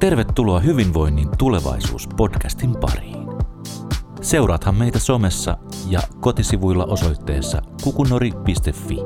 Tervetuloa 0.00 0.60
Hyvinvoinnin 0.60 1.28
tulevaisuus-podcastin 1.38 2.78
pariin. 2.80 3.28
Seuraathan 4.20 4.74
meitä 4.74 4.98
somessa 4.98 5.58
ja 5.88 6.00
kotisivuilla 6.20 6.84
osoitteessa 6.84 7.62
kukunori.fi. 7.84 8.96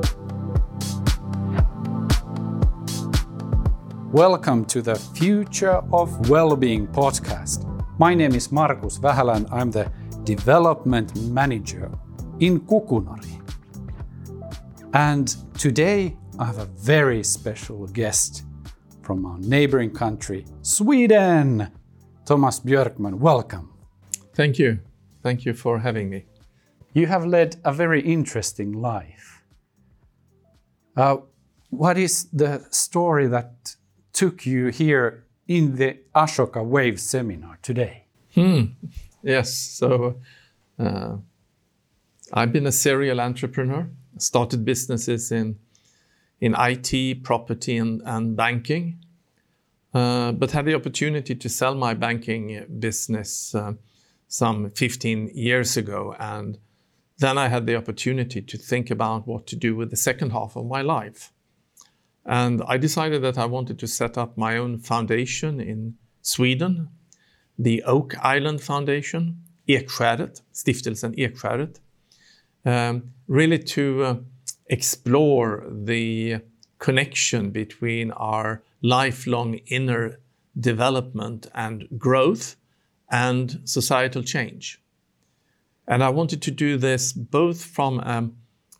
Welcome 4.13 4.65
to 4.73 4.81
the 4.83 4.95
Future 5.19 5.81
of 5.91 6.11
Wellbeing 6.29 6.91
podcast. 6.91 7.63
My 7.99 8.23
name 8.23 8.37
is 8.37 8.51
Markus 8.51 9.01
Vähälän. 9.01 9.45
I'm 9.45 9.71
the 9.71 9.91
Development 10.27 11.11
Manager 11.33 11.89
in 12.39 12.61
Kukunori. 12.61 13.41
And 14.93 15.27
today 15.63 16.05
I 16.39 16.45
have 16.45 16.61
a 16.61 16.67
very 16.87 17.23
special 17.23 17.87
guest 17.93 18.50
from 19.01 19.25
our 19.25 19.37
neighboring 19.39 19.91
country, 19.91 20.45
Sweden. 20.61 21.71
Tomas 22.25 22.59
Björkman, 22.59 23.15
welcome. 23.15 23.73
Thank 24.33 24.59
you. 24.59 24.79
Thank 25.23 25.45
you 25.45 25.53
for 25.53 25.79
having 25.79 26.09
me. 26.09 26.25
You 26.93 27.07
have 27.07 27.25
led 27.25 27.57
a 27.63 27.73
very 27.73 28.01
interesting 28.01 28.73
life. 28.73 29.41
Uh, 30.95 31.17
what 31.69 31.97
is 31.97 32.25
the 32.33 32.65
story 32.69 33.27
that 33.27 33.75
took 34.13 34.45
you 34.45 34.67
here 34.67 35.25
in 35.47 35.75
the 35.77 35.97
Ashoka 36.13 36.63
Wave 36.63 36.99
seminar 36.99 37.57
today? 37.61 38.05
Hmm. 38.35 38.63
Yes. 39.23 39.53
So 39.53 40.19
uh, 40.79 41.17
I've 42.33 42.51
been 42.51 42.67
a 42.67 42.71
serial 42.71 43.21
entrepreneur. 43.21 43.89
Started 44.17 44.65
businesses 44.65 45.31
in 45.31 45.57
in 46.41 46.55
IT, 46.57 47.23
property, 47.23 47.77
and, 47.77 48.01
and 48.03 48.35
banking, 48.35 48.97
uh, 49.93 50.31
but 50.31 50.51
had 50.51 50.65
the 50.65 50.75
opportunity 50.75 51.35
to 51.35 51.47
sell 51.47 51.75
my 51.75 51.93
banking 51.93 52.65
business 52.79 53.55
uh, 53.55 53.73
some 54.27 54.71
15 54.71 55.31
years 55.33 55.77
ago. 55.77 56.15
And 56.19 56.57
then 57.19 57.37
I 57.37 57.47
had 57.47 57.67
the 57.67 57.75
opportunity 57.75 58.41
to 58.41 58.57
think 58.57 58.89
about 58.89 59.27
what 59.27 59.45
to 59.47 59.55
do 59.55 59.75
with 59.75 59.91
the 59.91 59.97
second 59.97 60.31
half 60.31 60.55
of 60.55 60.65
my 60.65 60.81
life. 60.81 61.31
And 62.25 62.61
I 62.67 62.77
decided 62.77 63.21
that 63.21 63.37
I 63.37 63.45
wanted 63.45 63.77
to 63.79 63.87
set 63.87 64.17
up 64.17 64.37
my 64.37 64.57
own 64.57 64.79
foundation 64.79 65.59
in 65.59 65.95
Sweden, 66.21 66.89
the 67.57 67.83
Oak 67.83 68.15
Island 68.23 68.61
Foundation, 68.61 69.43
Ekskäret, 69.67 70.41
Stiftelsen 70.53 71.15
Ekskäret, 71.17 71.79
um, 72.65 73.11
really 73.27 73.59
to 73.59 74.03
uh, 74.03 74.15
explore 74.71 75.65
the 75.69 76.37
connection 76.79 77.51
between 77.51 78.11
our 78.11 78.63
lifelong 78.81 79.55
inner 79.67 80.19
development 80.59 81.45
and 81.53 81.87
growth 81.97 82.55
and 83.11 83.61
societal 83.65 84.23
change. 84.23 84.81
And 85.87 86.03
I 86.03 86.09
wanted 86.09 86.41
to 86.43 86.51
do 86.51 86.77
this 86.77 87.11
both 87.11 87.63
from 87.63 87.99
a 87.99 88.29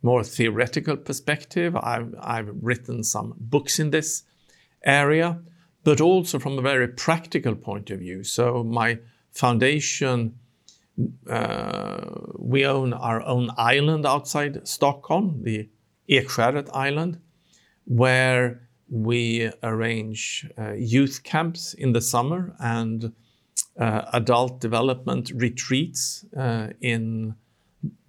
more 0.02 0.24
theoretical 0.24 0.96
perspective. 0.98 1.76
I've, 1.76 2.16
I've 2.20 2.50
written 2.62 3.04
some 3.04 3.36
books 3.38 3.78
in 3.78 3.92
this 3.92 4.24
area, 4.84 5.40
but 5.84 6.00
also 6.00 6.40
from 6.40 6.58
a 6.58 6.62
very 6.62 6.88
practical 6.88 7.56
point 7.56 7.92
of 7.92 8.00
view. 8.00 8.24
So, 8.24 8.64
my 8.64 9.00
foundation, 9.32 10.40
uh, 11.30 12.02
we 12.38 12.66
own 12.66 12.94
our 12.94 13.22
own 13.24 13.52
island 13.58 14.06
outside 14.06 14.68
Stockholm, 14.68 15.42
the 15.44 15.70
Ekskäret 16.12 16.70
Island, 16.74 17.20
where 17.86 18.62
we 18.90 19.50
arrange 19.64 20.50
uh, 20.58 20.74
youth 20.74 21.24
camps 21.24 21.74
in 21.74 21.94
the 21.94 22.02
summer 22.02 22.54
and 22.60 23.14
uh, 23.80 24.02
adult 24.14 24.60
development 24.60 25.32
retreats 25.36 26.26
uh, 26.38 26.68
in 26.82 27.36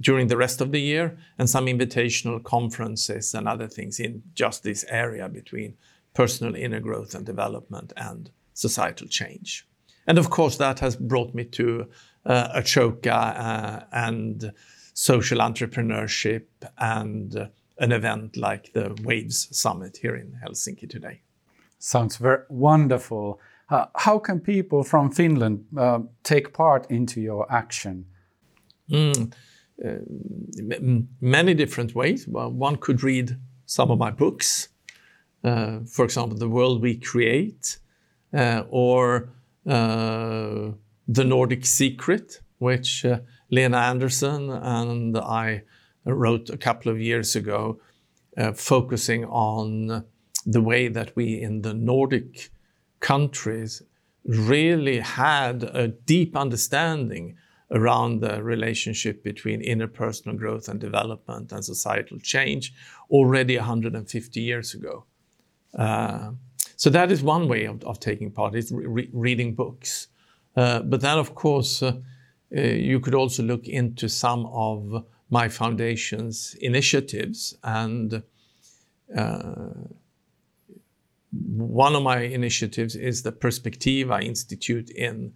during 0.00 0.26
the 0.26 0.36
rest 0.36 0.60
of 0.60 0.72
the 0.72 0.80
year 0.80 1.16
and 1.38 1.48
some 1.48 1.66
invitational 1.66 2.42
conferences 2.42 3.34
and 3.34 3.48
other 3.48 3.68
things 3.68 4.00
in 4.00 4.22
just 4.34 4.62
this 4.62 4.84
area 4.88 5.28
between 5.28 5.74
personal 6.14 6.54
inner 6.54 6.80
growth 6.80 7.14
and 7.14 7.24
development 7.24 7.92
and 7.96 8.30
societal 8.54 9.06
change. 9.06 9.66
And 10.06 10.18
of 10.18 10.30
course, 10.30 10.56
that 10.58 10.80
has 10.80 10.96
brought 10.96 11.34
me 11.34 11.44
to 11.44 11.86
uh, 12.26 12.60
Ashoka 12.60 13.06
uh, 13.08 13.84
and 13.92 14.52
social 14.94 15.38
entrepreneurship 15.38 16.44
and 16.76 17.48
an 17.82 17.90
event 17.90 18.36
like 18.36 18.72
the 18.72 18.96
Waves 19.02 19.48
Summit 19.50 19.98
here 20.00 20.14
in 20.14 20.38
Helsinki 20.42 20.88
today. 20.88 21.20
Sounds 21.78 22.16
very 22.16 22.44
wonderful. 22.48 23.40
Uh, 23.68 23.86
how 23.96 24.20
can 24.20 24.38
people 24.38 24.84
from 24.84 25.10
Finland 25.10 25.64
uh, 25.76 25.98
take 26.22 26.52
part 26.52 26.90
into 26.90 27.20
your 27.20 27.52
action? 27.52 28.06
Mm, 28.88 29.32
uh, 29.84 29.90
many 31.20 31.54
different 31.54 31.94
ways. 31.94 32.28
Well, 32.28 32.52
one 32.52 32.76
could 32.76 33.02
read 33.02 33.36
some 33.66 33.90
of 33.90 33.98
my 33.98 34.12
books, 34.12 34.68
uh, 35.42 35.80
for 35.84 36.04
example, 36.04 36.38
The 36.38 36.48
World 36.48 36.82
We 36.82 36.94
Create, 36.96 37.78
uh, 38.32 38.62
or 38.70 39.30
uh, 39.66 40.70
The 41.08 41.24
Nordic 41.24 41.66
Secret, 41.66 42.40
which 42.58 43.04
Lene 43.50 43.74
Andersen 43.74 44.50
and 44.50 45.18
I 45.18 45.62
wrote 46.04 46.50
a 46.50 46.56
couple 46.56 46.90
of 46.90 47.00
years 47.00 47.36
ago, 47.36 47.80
uh, 48.36 48.52
focusing 48.52 49.24
on 49.26 50.04
the 50.46 50.60
way 50.60 50.88
that 50.88 51.14
we 51.14 51.40
in 51.40 51.62
the 51.62 51.74
Nordic 51.74 52.50
countries 53.00 53.82
really 54.24 55.00
had 55.00 55.64
a 55.64 55.88
deep 55.88 56.36
understanding 56.36 57.36
around 57.72 58.20
the 58.20 58.42
relationship 58.42 59.22
between 59.24 59.62
interpersonal 59.62 60.36
growth 60.36 60.68
and 60.68 60.78
development 60.78 61.52
and 61.52 61.64
societal 61.64 62.18
change 62.18 62.72
already 63.10 63.56
150 63.56 64.40
years 64.40 64.74
ago. 64.74 65.04
Uh, 65.76 66.32
so 66.76 66.90
that 66.90 67.10
is 67.10 67.22
one 67.22 67.48
way 67.48 67.64
of, 67.64 67.82
of 67.84 67.98
taking 67.98 68.30
part, 68.30 68.54
is 68.54 68.70
re- 68.72 69.08
reading 69.12 69.54
books. 69.54 70.08
Uh, 70.54 70.80
but 70.80 71.00
then, 71.00 71.18
of 71.18 71.34
course, 71.34 71.82
uh, 71.82 71.92
uh 72.54 72.60
you 72.60 73.00
could 73.00 73.14
also 73.14 73.42
look 73.42 73.66
into 73.66 74.08
some 74.08 74.46
of 74.46 75.04
my 75.32 75.48
foundation's 75.48 76.54
initiatives. 76.60 77.56
And 77.64 78.22
uh, 79.16 79.70
one 81.30 81.96
of 81.96 82.02
my 82.02 82.18
initiatives 82.20 82.94
is 82.94 83.22
the 83.22 83.32
Perspectiva 83.32 84.22
Institute 84.22 84.90
in, 84.90 85.32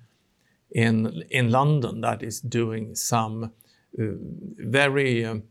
in, 0.71 1.25
in 1.31 1.51
London 1.51 2.03
that 2.03 2.23
is 2.23 2.43
doing 2.43 2.95
some 2.95 3.45
uh, 3.45 4.03
very 4.59 5.25
um, 5.25 5.45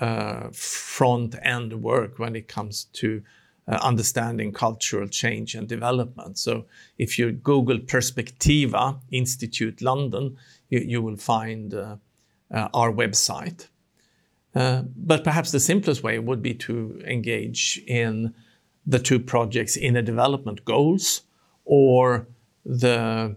uh, 0.00 0.48
front 0.52 1.36
end 1.42 1.80
work 1.80 2.18
when 2.18 2.34
it 2.34 2.48
comes 2.48 2.86
to 2.94 3.22
uh, 3.68 3.78
understanding 3.80 4.52
cultural 4.52 5.06
change 5.06 5.54
and 5.54 5.68
development. 5.68 6.36
So 6.36 6.66
if 6.98 7.16
you 7.16 7.30
Google 7.30 7.78
Perspectiva 7.78 8.98
Institute 9.12 9.80
London, 9.80 10.36
you, 10.68 10.80
you 10.80 11.00
will 11.00 11.16
find 11.16 11.72
uh, 11.72 11.96
uh, 12.50 12.68
our 12.74 12.92
website. 12.92 13.68
Uh, 14.54 14.82
but 14.96 15.24
perhaps 15.24 15.50
the 15.50 15.60
simplest 15.60 16.02
way 16.02 16.18
would 16.18 16.40
be 16.40 16.54
to 16.54 17.02
engage 17.06 17.82
in 17.86 18.32
the 18.86 18.98
two 18.98 19.18
projects 19.18 19.76
inner 19.76 20.02
development 20.02 20.64
goals 20.64 21.22
or 21.64 22.26
the 22.64 23.34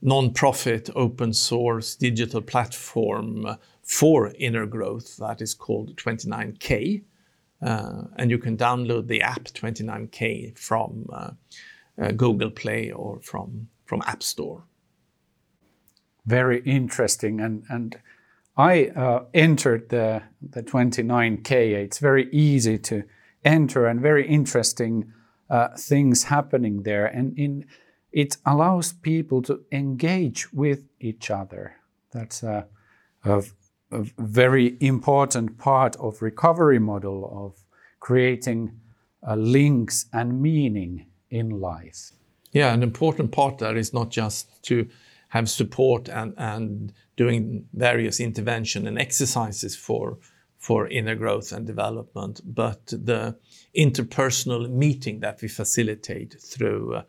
non-profit 0.00 0.90
open 0.94 1.32
source 1.32 1.94
digital 1.96 2.40
platform 2.40 3.56
for 3.82 4.32
inner 4.38 4.66
growth 4.66 5.16
that 5.16 5.42
is 5.42 5.54
called 5.54 5.94
29k 5.96 7.02
uh, 7.62 8.02
and 8.16 8.30
you 8.30 8.38
can 8.38 8.56
download 8.56 9.06
the 9.08 9.20
app 9.22 9.44
29k 9.44 10.56
from 10.58 11.06
uh, 11.12 11.30
uh, 12.00 12.10
google 12.12 12.50
play 12.50 12.90
or 12.90 13.20
from 13.20 13.68
from 13.84 14.02
app 14.06 14.22
store. 14.22 14.64
Very 16.26 16.60
interesting. 16.62 17.40
And 17.40 17.64
and 17.68 17.98
I 18.56 18.86
uh, 18.86 19.24
entered 19.34 19.88
the, 19.88 20.22
the 20.40 20.62
29K. 20.62 21.74
It's 21.74 21.98
very 21.98 22.28
easy 22.30 22.78
to 22.78 23.04
enter 23.44 23.86
and 23.86 24.00
very 24.00 24.26
interesting 24.26 25.12
uh, 25.50 25.68
things 25.76 26.24
happening 26.24 26.82
there. 26.82 27.06
And 27.06 27.36
in, 27.38 27.66
it 28.12 28.36
allows 28.46 28.92
people 28.92 29.42
to 29.42 29.60
engage 29.72 30.52
with 30.52 30.84
each 31.00 31.30
other. 31.30 31.76
That's 32.12 32.42
a, 32.42 32.66
a, 33.24 33.42
a 33.90 34.04
very 34.18 34.76
important 34.80 35.58
part 35.58 35.96
of 35.96 36.22
recovery 36.22 36.78
model 36.78 37.28
of 37.46 37.64
creating 37.98 38.78
uh, 39.26 39.34
links 39.34 40.06
and 40.12 40.40
meaning 40.40 41.06
in 41.28 41.60
life. 41.60 42.12
Yeah, 42.52 42.72
an 42.72 42.84
important 42.84 43.32
part 43.32 43.58
there 43.58 43.76
is 43.76 43.92
not 43.92 44.10
just 44.10 44.62
to 44.64 44.88
have 45.34 45.50
support 45.50 46.08
and, 46.08 46.32
and 46.38 46.92
doing 47.16 47.66
various 47.74 48.20
intervention 48.20 48.86
and 48.86 48.98
exercises 48.98 49.74
for, 49.74 50.16
for 50.58 50.86
inner 50.86 51.16
growth 51.16 51.50
and 51.50 51.66
development, 51.66 52.40
but 52.44 52.86
the 52.86 53.36
interpersonal 53.76 54.70
meeting 54.70 55.18
that 55.18 55.42
we 55.42 55.48
facilitate 55.48 56.36
through 56.40 56.94
uh, 56.94 57.02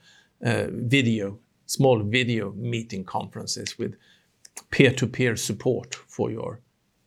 uh, 0.43 0.65
video 0.71 1.39
small 1.67 2.03
video 2.03 2.51
meeting 2.53 3.03
conferences 3.03 3.77
with 3.77 3.95
peer-to-peer 4.71 5.35
support 5.35 5.93
for 5.95 6.31
your 6.31 6.61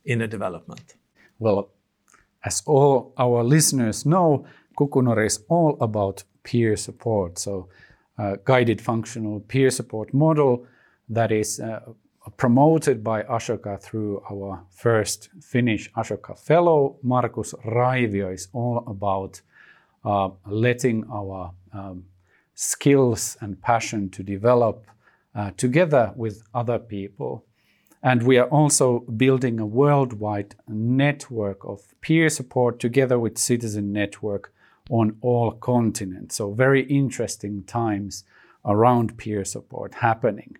inner 0.05 0.27
development. 0.27 0.95
Well, 1.37 1.69
as 2.45 2.63
all 2.65 3.13
our 3.17 3.43
listeners 3.43 4.05
know, 4.05 4.45
Kukunori 4.77 5.25
is 5.25 5.43
all 5.49 5.77
about 5.81 6.23
peer 6.43 6.77
support. 6.77 7.39
So, 7.39 7.67
uh, 8.17 8.35
guided 8.43 8.81
functional 8.81 9.39
peer 9.41 9.69
support 9.69 10.13
model 10.13 10.65
that 11.09 11.31
is 11.31 11.59
uh, 11.59 11.79
promoted 12.37 13.03
by 13.03 13.23
Ashoka 13.23 13.81
through 13.81 14.21
our 14.31 14.63
first 14.69 15.29
Finnish 15.41 15.91
Ashoka 15.93 16.37
fellow, 16.37 16.97
Markus 17.01 17.53
Raivio, 17.65 18.33
is 18.33 18.47
all 18.53 18.83
about 18.87 19.41
uh, 20.05 20.29
letting 20.45 21.05
our 21.11 21.51
um, 21.73 22.05
skills 22.53 23.37
and 23.41 23.61
passion 23.61 24.09
to 24.11 24.23
develop 24.23 24.85
uh, 25.35 25.51
together 25.57 26.13
with 26.15 26.43
other 26.53 26.79
people. 26.79 27.45
And 28.01 28.23
we 28.23 28.37
are 28.37 28.47
also 28.47 28.99
building 28.99 29.59
a 29.59 29.65
worldwide 29.65 30.55
network 30.67 31.65
of 31.65 31.81
peer 32.01 32.29
support 32.29 32.79
together 32.79 33.19
with 33.19 33.37
Citizen 33.37 33.91
Network 33.91 34.53
on 34.89 35.17
all 35.21 35.51
continents. 35.51 36.35
So, 36.37 36.53
very 36.53 36.83
interesting 36.83 37.63
times 37.63 38.23
around 38.65 39.17
peer 39.17 39.43
support 39.43 39.95
happening. 39.95 40.57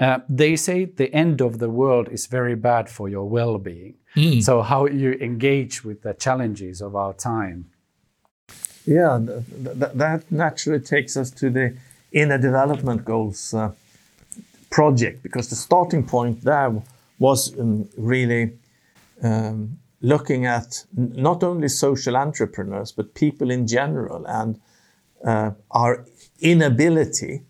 Uh, 0.00 0.20
they 0.30 0.56
say 0.56 0.86
the 0.86 1.12
end 1.12 1.42
of 1.42 1.58
the 1.58 1.68
world 1.68 2.08
is 2.08 2.26
very 2.26 2.56
bad 2.56 2.88
for 2.88 3.08
your 3.08 3.28
well 3.28 3.58
being. 3.58 3.94
Mm. 4.16 4.42
So, 4.42 4.62
how 4.62 4.86
you 4.86 5.12
engage 5.20 5.84
with 5.84 6.02
the 6.02 6.14
challenges 6.14 6.80
of 6.80 6.96
our 6.96 7.12
time? 7.12 7.66
Yeah, 8.86 9.20
th- 9.24 9.44
th- 9.78 9.92
that 9.94 10.32
naturally 10.32 10.80
takes 10.80 11.16
us 11.18 11.30
to 11.32 11.50
the 11.50 11.76
inner 12.12 12.38
development 12.38 13.04
goals 13.04 13.52
uh, 13.52 13.72
project 14.70 15.22
because 15.22 15.50
the 15.50 15.56
starting 15.56 16.04
point 16.06 16.42
there 16.42 16.72
was 17.18 17.58
um, 17.58 17.88
really 17.98 18.52
um, 19.22 19.78
looking 20.00 20.46
at 20.46 20.84
n- 20.96 21.12
not 21.14 21.42
only 21.42 21.68
social 21.68 22.16
entrepreneurs 22.16 22.90
but 22.90 23.14
people 23.14 23.50
in 23.50 23.66
general 23.66 24.24
and 24.26 24.60
uh, 25.24 25.50
our 25.70 26.06
inability 26.40 27.42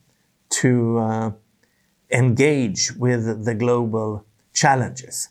to 0.49 0.99
uh, 0.99 1.31
engage 2.11 2.93
with 2.93 3.45
the 3.45 3.55
global 3.55 4.25
challenges. 4.53 5.29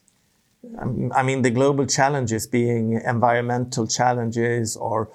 Um, 0.80 1.12
I 1.16 1.24
mean, 1.24 1.42
the 1.42 1.50
global 1.50 1.86
challenges 1.86 2.48
being 2.48 3.02
environmental 3.06 3.88
challenges 3.88 4.76
or 4.76 5.10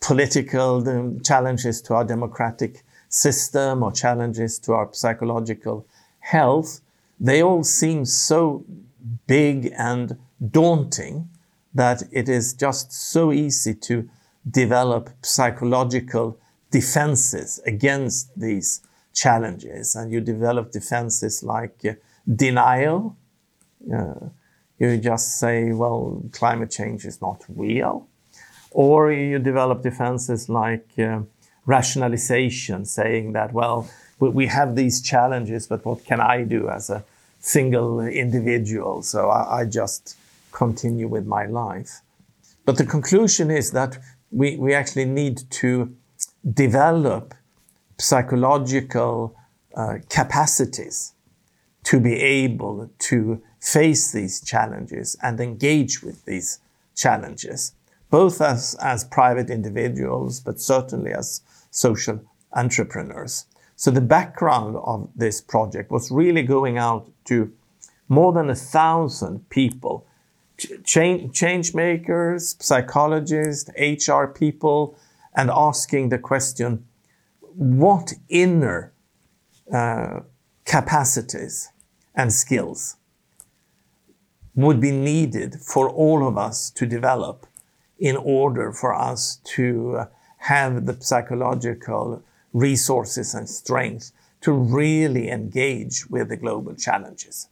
political 0.00 0.86
um, 0.88 1.20
challenges 1.20 1.80
to 1.82 1.94
our 1.94 2.04
democratic 2.04 2.84
system 3.08 3.82
or 3.82 3.92
challenges 3.92 4.58
to 4.60 4.72
our 4.72 4.88
psychological 4.92 5.86
health, 6.20 6.80
they 7.20 7.42
all 7.42 7.64
seem 7.64 8.04
so 8.04 8.64
big 9.26 9.72
and 9.76 10.16
daunting 10.50 11.28
that 11.74 12.02
it 12.10 12.28
is 12.28 12.54
just 12.54 12.92
so 12.92 13.32
easy 13.32 13.74
to 13.74 14.08
develop 14.50 15.10
psychological 15.22 16.38
defenses 16.70 17.60
against 17.66 18.28
these 18.38 18.80
challenges. 19.12 19.94
And 19.94 20.12
you 20.12 20.20
develop 20.20 20.72
defenses 20.72 21.42
like 21.42 21.84
uh, 21.84 21.94
denial. 22.34 23.16
Uh, 23.92 24.28
you 24.78 24.96
just 24.98 25.38
say, 25.38 25.72
well, 25.72 26.22
climate 26.32 26.70
change 26.70 27.04
is 27.04 27.20
not 27.20 27.44
real. 27.48 28.08
Or 28.70 29.12
you 29.12 29.38
develop 29.38 29.82
defenses 29.82 30.48
like 30.48 30.88
uh, 30.98 31.20
rationalization, 31.66 32.84
saying 32.84 33.32
that, 33.32 33.52
well, 33.52 33.88
we 34.18 34.46
have 34.46 34.76
these 34.76 35.02
challenges, 35.02 35.66
but 35.66 35.84
what 35.84 36.04
can 36.04 36.20
I 36.20 36.44
do 36.44 36.68
as 36.68 36.90
a 36.90 37.04
single 37.40 38.00
individual? 38.00 39.02
So 39.02 39.30
I, 39.30 39.60
I 39.60 39.64
just 39.64 40.16
continue 40.52 41.08
with 41.08 41.26
my 41.26 41.46
life. 41.46 42.00
But 42.64 42.76
the 42.78 42.86
conclusion 42.86 43.50
is 43.50 43.72
that 43.72 43.98
we, 44.30 44.56
we 44.56 44.74
actually 44.74 45.04
need 45.04 45.50
to 45.50 45.94
develop 46.54 47.34
psychological 48.02 49.36
uh, 49.76 49.98
capacities 50.08 51.14
to 51.84 52.00
be 52.00 52.14
able 52.14 52.90
to 52.98 53.42
face 53.60 54.12
these 54.12 54.42
challenges 54.42 55.16
and 55.22 55.40
engage 55.40 56.02
with 56.02 56.24
these 56.24 56.60
challenges, 56.94 57.74
both 58.10 58.40
as, 58.40 58.76
as 58.82 59.04
private 59.04 59.50
individuals, 59.50 60.40
but 60.40 60.60
certainly 60.60 61.12
as 61.12 61.40
social 61.70 62.20
entrepreneurs. 62.52 63.46
So 63.76 63.90
the 63.90 64.00
background 64.00 64.76
of 64.84 65.08
this 65.16 65.40
project 65.40 65.90
was 65.90 66.10
really 66.10 66.42
going 66.42 66.78
out 66.78 67.10
to 67.26 67.52
more 68.08 68.32
than 68.32 68.50
a 68.50 68.54
thousand 68.54 69.48
people, 69.48 70.06
change, 70.84 71.34
change 71.34 71.74
makers, 71.74 72.56
psychologists, 72.60 73.70
HR 73.78 74.26
people, 74.26 74.96
and 75.34 75.50
asking 75.50 76.10
the 76.10 76.18
question, 76.18 76.84
what 77.54 78.12
inner 78.28 78.92
uh, 79.72 80.20
capacities 80.64 81.70
and 82.14 82.32
skills 82.32 82.96
would 84.54 84.80
be 84.80 84.90
needed 84.90 85.56
for 85.60 85.88
all 85.88 86.26
of 86.26 86.36
us 86.36 86.70
to 86.70 86.86
develop 86.86 87.46
in 87.98 88.16
order 88.16 88.72
for 88.72 88.94
us 88.94 89.36
to 89.44 90.04
have 90.38 90.86
the 90.86 90.96
psychological 91.00 92.22
resources 92.52 93.34
and 93.34 93.48
strength 93.48 94.12
to 94.40 94.52
really 94.52 95.30
engage 95.30 96.06
with 96.10 96.28
the 96.28 96.36
global 96.36 96.74
challenges. 96.74 97.48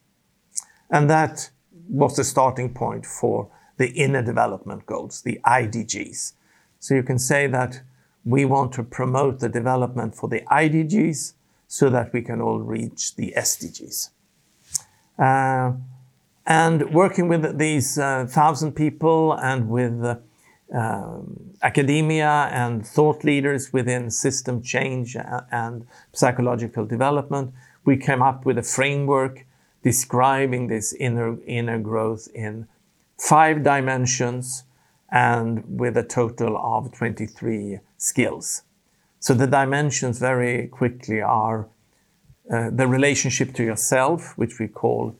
And 0.91 1.08
that 1.08 1.50
was 1.88 2.17
the 2.17 2.25
starting 2.25 2.75
point 2.75 3.06
for 3.06 3.49
the 3.76 3.91
inner 3.91 4.23
development 4.23 4.87
goals, 4.87 5.23
the 5.23 5.41
IDGs. 5.44 6.32
So 6.81 6.94
you 6.94 7.02
can 7.02 7.19
say 7.19 7.47
that 7.47 7.81
we 8.30 8.44
want 8.44 8.72
to 8.72 8.82
promote 8.82 9.40
the 9.40 9.48
development 9.48 10.14
for 10.14 10.28
the 10.28 10.40
IDGs 10.50 11.34
so 11.66 11.90
that 11.90 12.12
we 12.12 12.22
can 12.22 12.40
all 12.40 12.60
reach 12.60 13.16
the 13.16 13.34
SDGs. 13.36 14.10
Uh, 15.18 15.72
and 16.46 16.92
working 16.92 17.28
with 17.28 17.58
these 17.58 17.98
uh, 17.98 18.26
thousand 18.26 18.72
people 18.72 19.34
and 19.34 19.68
with 19.68 20.04
uh, 20.04 20.16
um, 20.72 21.54
academia 21.62 22.48
and 22.52 22.86
thought 22.86 23.24
leaders 23.24 23.72
within 23.72 24.10
system 24.10 24.62
change 24.62 25.16
and 25.50 25.87
psychological 26.12 26.87
development, 26.87 27.52
we 27.84 27.96
came 27.96 28.22
up 28.22 28.46
with 28.46 28.58
a 28.58 28.62
framework 28.62 29.44
describing 29.82 30.68
this 30.68 30.92
inner, 30.92 31.38
inner 31.46 31.78
growth 31.78 32.28
in 32.34 32.66
five 33.18 33.62
dimensions 33.62 34.64
and 35.10 35.64
with 35.66 35.96
a 35.96 36.04
total 36.04 36.56
of 36.56 36.92
23 36.92 37.80
skills. 38.00 38.62
So 39.21 39.35
the 39.35 39.47
dimensions 39.47 40.19
very 40.19 40.66
quickly 40.69 41.21
are 41.21 41.69
uh, 42.50 42.71
the 42.71 42.87
relationship 42.87 43.52
to 43.54 43.62
yourself, 43.62 44.37
which 44.37 44.59
we 44.59 44.66
call 44.66 45.14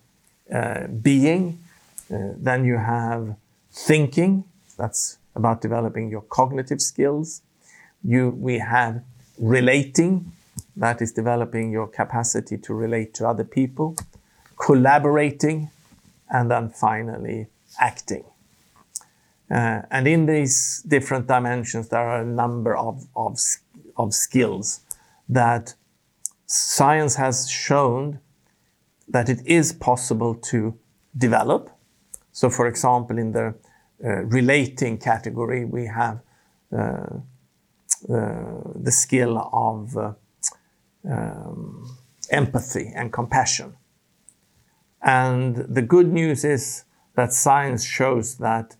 uh, 0.53 0.87
being. 0.89 1.59
Uh, 2.13 2.33
then 2.37 2.65
you 2.65 2.79
have 2.79 3.37
thinking, 3.71 4.45
that's 4.77 5.19
about 5.37 5.61
developing 5.61 6.11
your 6.11 6.23
cognitive 6.23 6.81
skills. 6.81 7.43
You, 8.03 8.31
we 8.31 8.59
have 8.59 9.03
relating, 9.39 10.33
that 10.77 11.03
is 11.03 11.13
developing 11.13 11.71
your 11.71 11.87
capacity 11.87 12.57
to 12.59 12.75
relate 12.75 13.15
to 13.15 13.29
other 13.29 13.45
people, 13.45 13.95
collaborating, 14.57 15.71
and 16.31 16.51
then 16.51 16.71
finally 16.71 17.47
acting. 17.79 18.25
Uh, 19.51 19.83
and 19.91 20.07
in 20.07 20.27
these 20.27 20.83
different 20.87 21.27
dimensions, 21.27 21.89
there 21.89 22.01
are 22.01 22.23
a 22.23 22.25
number 22.25 22.77
of, 22.77 23.07
of, 23.17 23.39
of 23.97 24.15
skills 24.15 24.81
that 25.29 25.75
science 26.47 27.17
has 27.17 27.51
shown 27.51 28.21
that 29.09 29.29
it 29.29 29.41
is 29.45 29.73
possible 29.73 30.35
to 30.35 30.79
develop. 31.17 31.71
So, 32.33 32.49
for 32.49 32.69
example, 32.69 33.19
in 33.19 33.33
the 33.33 33.55
uh, 34.05 34.09
relating 34.25 34.99
category, 34.99 35.65
we 35.65 35.87
have 35.87 36.21
uh, 36.73 37.07
uh 38.09 38.63
the 38.77 38.93
skill 38.93 39.37
of 39.53 39.97
uh, 39.97 40.13
um, 41.11 41.99
empathy 42.31 42.93
and 42.95 43.13
compassion. 43.13 43.75
And 45.03 45.57
the 45.57 45.83
good 45.83 46.13
news 46.13 46.45
is 46.45 46.85
that 47.17 47.33
science 47.33 47.85
shows 47.85 48.37
that 48.37 48.77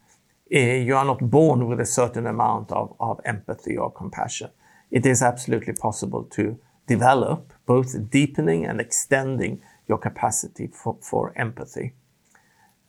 you 0.51 0.97
are 0.97 1.05
not 1.05 1.31
born 1.31 1.69
with 1.69 1.81
a 1.81 1.87
certain 1.87 2.27
amount 2.27 2.73
of, 2.73 2.95
of 2.99 3.21
empathy 3.25 3.77
or 3.77 3.91
compassion. 3.91 4.51
It 4.91 5.07
is 5.07 5.23
absolutely 5.23 5.75
possible 5.75 6.25
to 6.25 6.59
develop 6.87 7.53
both 7.67 8.11
deepening 8.11 8.67
and 8.67 8.81
extending 8.81 9.63
your 9.89 9.99
capacity 9.99 10.67
for, 10.67 10.97
for 11.01 11.33
empathy. 11.37 11.93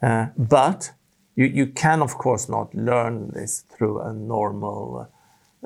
Uh, 0.01 0.27
but 0.37 0.91
you, 1.35 1.45
you 1.45 1.67
can, 1.67 2.01
of 2.01 2.17
course, 2.17 2.49
not 2.49 2.73
learn 2.73 3.29
this 3.29 3.63
through 3.69 3.99
a 4.01 4.11
normal 4.11 5.07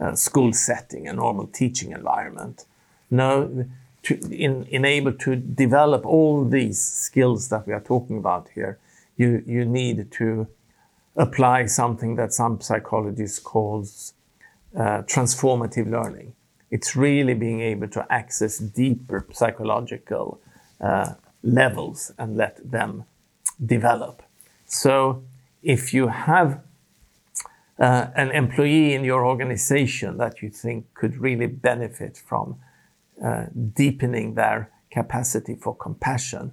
uh, 0.02 0.16
school 0.16 0.52
setting, 0.52 1.08
a 1.08 1.14
normal 1.14 1.48
teaching 1.48 1.92
environment. 1.94 2.66
No, 3.10 3.66
to 4.04 4.20
in, 4.30 4.64
enable 4.70 5.14
to 5.14 5.36
develop 5.38 6.06
all 6.06 6.44
these 6.44 6.82
skills 6.84 7.48
that 7.50 7.66
we 7.66 7.74
are 7.74 7.80
talking 7.80 8.18
about 8.18 8.50
here, 8.54 8.78
you, 9.16 9.42
you 9.48 9.64
need 9.64 10.12
to 10.12 10.48
apply 11.16 11.66
something 11.66 12.16
that 12.16 12.34
some 12.34 12.60
psychologists 12.62 13.40
calls 13.40 14.14
uh, 14.76 15.02
transformative 15.04 15.90
learning. 15.90 16.34
It's 16.70 16.96
really 16.96 17.34
being 17.34 17.62
able 17.62 17.88
to 17.90 18.06
access 18.12 18.58
deeper 18.58 19.26
psychological 19.32 20.42
uh, 20.82 21.14
levels 21.44 22.12
and 22.18 22.36
let 22.36 22.70
them 22.70 23.06
develop. 23.66 24.24
So 24.66 25.24
if 25.64 25.94
you 25.94 26.08
have 26.08 26.62
uh, 27.80 28.08
an 28.16 28.32
employee 28.32 28.94
in 28.94 29.04
your 29.04 29.26
organization 29.26 30.18
that 30.18 30.42
you 30.42 30.50
think 30.50 30.94
could 30.94 31.18
really 31.18 31.48
benefit 31.48 32.18
from 32.18 32.58
uh, 33.24 33.46
deepening 33.74 34.34
their 34.34 34.70
capacity 34.92 35.56
for 35.56 35.76
compassion, 35.76 36.52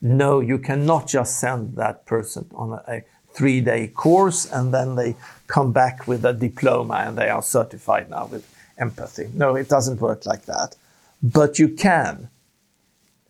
no, 0.00 0.40
you 0.40 0.58
cannot 0.58 1.06
just 1.06 1.38
send 1.38 1.76
that 1.76 2.06
person 2.06 2.48
on 2.54 2.80
a, 2.88 3.02
a 3.19 3.19
three 3.40 3.62
day 3.62 3.88
course 3.88 4.44
and 4.44 4.74
then 4.74 4.96
they 4.96 5.16
come 5.46 5.72
back 5.72 6.06
with 6.06 6.26
a 6.26 6.34
diploma 6.34 6.96
and 7.06 7.16
they 7.16 7.30
are 7.30 7.42
certified 7.42 8.10
now 8.10 8.26
with 8.26 8.44
empathy. 8.76 9.30
No, 9.32 9.56
it 9.56 9.66
doesn't 9.66 9.98
work 9.98 10.26
like 10.26 10.44
that. 10.44 10.76
But 11.22 11.58
you 11.58 11.68
can 11.70 12.28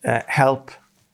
uh, 0.03 0.19
help 0.27 0.71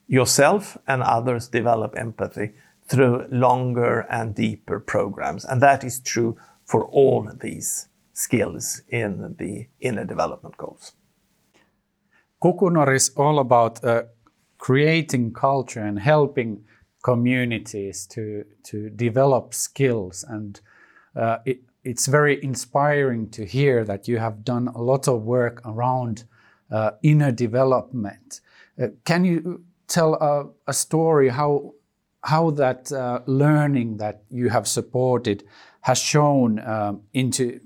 yourself 0.07 0.79
and 0.87 1.03
others 1.03 1.47
develop 1.47 1.95
empathy 1.95 2.53
through 2.87 3.27
longer 3.29 4.07
and 4.09 4.33
deeper 4.33 4.79
programs. 4.79 5.45
And 5.45 5.61
that 5.61 5.83
is 5.83 5.99
true 5.99 6.35
for 6.65 6.83
all 6.85 7.31
these 7.39 7.89
skills 8.13 8.81
in 8.89 9.35
the 9.37 9.67
inner 9.79 10.05
development 10.05 10.57
goals. 10.57 10.93
Kukunori 12.41 12.95
is 12.95 13.11
all 13.15 13.37
about 13.37 13.83
uh, 13.83 14.03
creating 14.57 15.33
culture 15.33 15.83
and 15.83 15.99
helping 15.99 16.63
communities 17.03 18.05
to 18.07 18.43
to 18.63 18.89
develop 18.89 19.53
skills 19.53 20.23
and 20.27 20.61
uh, 21.15 21.37
it, 21.45 21.61
it's 21.83 22.05
very 22.05 22.43
inspiring 22.43 23.29
to 23.29 23.45
hear 23.45 23.85
that 23.85 24.07
you 24.07 24.17
have 24.17 24.43
done 24.43 24.67
a 24.67 24.81
lot 24.81 25.07
of 25.07 25.23
work 25.23 25.61
around 25.65 26.25
uh, 26.69 26.91
inner 27.01 27.31
development. 27.31 28.41
Uh, 28.81 28.87
can 29.05 29.23
you 29.23 29.63
tell 29.87 30.15
a, 30.15 30.47
a, 30.69 30.73
story 30.73 31.29
how 31.29 31.73
how 32.23 32.51
that 32.51 32.91
uh, 32.91 33.21
learning 33.25 33.97
that 33.97 34.23
you 34.29 34.49
have 34.49 34.67
supported 34.67 35.43
has 35.81 35.97
shown 35.97 36.59
um, 36.59 37.01
into 37.13 37.59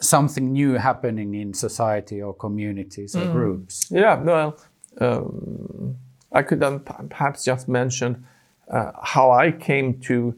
something 0.00 0.52
new 0.52 0.72
happening 0.72 1.34
in 1.34 1.54
society 1.54 2.20
or 2.20 2.34
communities 2.34 3.14
or 3.14 3.26
mm. 3.26 3.32
groups? 3.32 3.86
Yeah, 3.90 4.20
well, 4.20 4.58
um, 5.00 5.96
I 6.32 6.42
could 6.42 6.58
then 6.58 6.80
perhaps 6.80 7.44
just 7.44 7.68
mention 7.68 8.26
uh, 8.72 8.92
how 9.02 9.30
I 9.30 9.52
came 9.52 10.00
to 10.00 10.34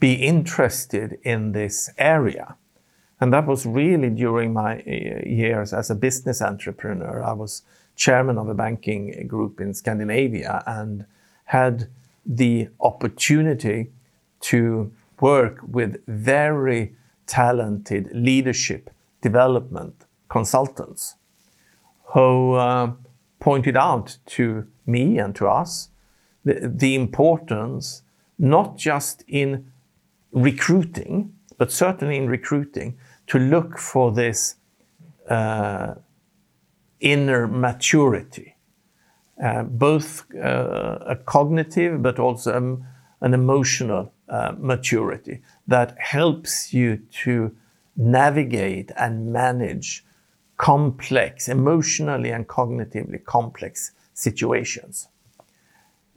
be 0.00 0.14
interested 0.14 1.18
in 1.22 1.52
this 1.52 1.90
area. 1.98 2.56
And 3.20 3.32
that 3.32 3.46
was 3.46 3.64
really 3.64 4.10
during 4.10 4.52
my 4.52 4.78
uh, 4.80 5.26
years 5.26 5.72
as 5.72 5.90
a 5.90 5.94
business 5.94 6.42
entrepreneur. 6.42 7.22
I 7.22 7.32
was 7.32 7.62
chairman 7.94 8.36
of 8.36 8.48
a 8.48 8.54
banking 8.54 9.26
group 9.26 9.60
in 9.60 9.72
Scandinavia 9.72 10.62
and 10.66 11.06
had 11.44 11.88
the 12.26 12.68
opportunity 12.80 13.90
to 14.40 14.92
work 15.20 15.60
with 15.66 16.04
very 16.06 16.94
talented 17.26 18.10
leadership 18.12 18.90
development 19.22 20.04
consultants 20.28 21.14
who 22.12 22.54
uh, 22.54 22.92
pointed 23.40 23.76
out 23.76 24.18
to 24.26 24.66
me 24.86 25.18
and 25.18 25.34
to 25.34 25.46
us 25.48 25.88
the, 26.46 26.94
importance 26.94 28.02
not 28.38 28.76
just 28.76 29.24
in 29.26 29.70
recruiting, 30.32 31.34
but 31.58 31.72
certainly 31.72 32.16
in 32.16 32.28
recruiting, 32.28 32.96
to 33.26 33.38
look 33.38 33.78
for 33.78 34.12
this 34.12 34.56
uh, 35.28 35.94
inner 37.00 37.46
maturity, 37.48 38.56
uh, 39.42 39.62
both 39.64 40.24
uh, 40.34 40.98
a 41.06 41.16
cognitive 41.16 42.02
but 42.02 42.18
also 42.18 42.56
um, 42.56 42.86
an 43.20 43.34
emotional 43.34 44.12
uh, 44.28 44.52
maturity 44.58 45.42
that 45.66 45.96
helps 45.98 46.72
you 46.72 46.98
to 47.10 47.54
navigate 47.96 48.92
and 48.96 49.32
manage 49.32 50.04
complex, 50.58 51.48
emotionally 51.48 52.30
and 52.30 52.46
cognitively 52.46 53.24
complex 53.24 53.92
situations. 54.14 55.08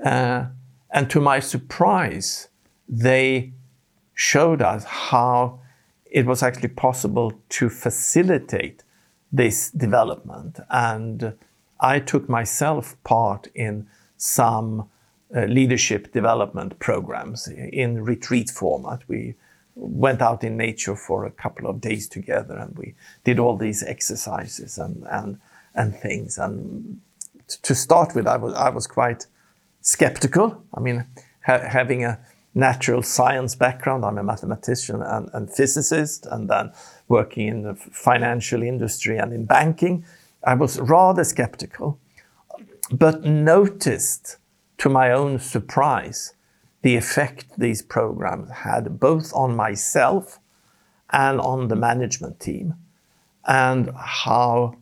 Uh, 0.03 0.45
and 0.91 1.09
to 1.09 1.19
my 1.19 1.39
surprise, 1.39 2.49
they 2.87 3.53
showed 4.13 4.61
us 4.61 4.83
how 4.83 5.59
it 6.05 6.25
was 6.25 6.41
actually 6.41 6.69
possible 6.69 7.33
to 7.49 7.69
facilitate 7.69 8.83
this 9.31 9.69
development. 9.69 10.59
And 10.69 11.33
I 11.79 11.99
took 11.99 12.27
myself 12.27 13.01
part 13.03 13.47
in 13.53 13.87
some 14.17 14.89
uh, 15.35 15.45
leadership 15.45 16.11
development 16.11 16.79
programs 16.79 17.47
in 17.47 18.03
retreat 18.03 18.49
format. 18.49 19.01
We 19.07 19.35
went 19.75 20.21
out 20.21 20.43
in 20.43 20.57
nature 20.57 20.95
for 20.95 21.25
a 21.25 21.31
couple 21.31 21.69
of 21.69 21.79
days 21.79 22.09
together 22.09 22.57
and 22.57 22.77
we 22.77 22.95
did 23.23 23.39
all 23.39 23.55
these 23.55 23.83
exercises 23.83 24.77
and, 24.77 25.05
and, 25.09 25.39
and 25.75 25.95
things. 25.95 26.37
And 26.37 26.99
to 27.47 27.75
start 27.75 28.15
with, 28.15 28.27
I 28.27 28.37
was, 28.37 28.53
I 28.55 28.69
was 28.69 28.87
quite 28.87 29.27
skeptical. 29.81 30.63
I 30.73 30.79
mean, 30.79 31.05
ha- 31.45 31.67
having 31.67 32.03
a 32.05 32.19
natural 32.55 33.01
science 33.01 33.55
background, 33.55 34.03
I'm 34.03 34.17
a 34.17 34.23
mathematician 34.23 35.01
and, 35.01 35.29
and 35.33 35.49
physicist, 35.49 36.25
and 36.25 36.49
then 36.49 36.71
working 37.07 37.47
in 37.47 37.63
the 37.63 37.75
financial 37.75 38.63
industry 38.63 39.17
and 39.17 39.33
in 39.33 39.45
banking, 39.45 40.05
I 40.43 40.55
was 40.55 40.79
rather 40.79 41.23
skeptical, 41.23 41.99
but 42.91 43.23
noticed 43.23 44.37
to 44.79 44.89
my 44.89 45.11
own 45.11 45.39
surprise 45.39 46.33
the 46.81 46.95
effect 46.95 47.45
these 47.57 47.81
programs 47.81 48.49
had 48.49 48.99
both 48.99 49.33
on 49.33 49.55
myself 49.55 50.39
and 51.11 51.41
on 51.41 51.67
the 51.67 51.75
management 51.75 52.39
team, 52.39 52.75
and 53.45 53.91
how 53.95 54.75